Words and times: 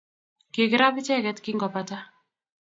kikirap 0.53 0.93
icheket 1.01 1.37
kingopata 1.45 1.97